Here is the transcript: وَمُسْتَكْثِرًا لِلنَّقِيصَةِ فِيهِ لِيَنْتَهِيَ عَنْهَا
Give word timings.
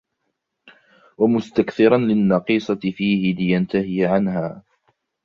وَمُسْتَكْثِرًا 1.17 1.97
لِلنَّقِيصَةِ 1.97 2.75
فِيهِ 2.79 3.35
لِيَنْتَهِيَ 3.35 4.05
عَنْهَا 4.05 4.63